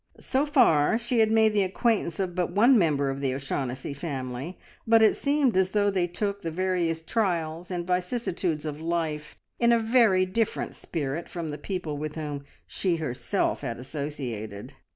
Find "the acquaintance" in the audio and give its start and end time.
1.53-2.19